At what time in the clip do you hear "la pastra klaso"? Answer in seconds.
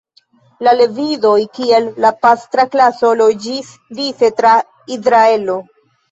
2.05-3.11